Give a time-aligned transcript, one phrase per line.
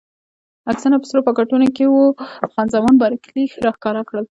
[0.71, 2.05] عکسونه په سرو پاکټو کې وو،
[2.53, 4.19] خان زمان بارکلي راښکاره کړل.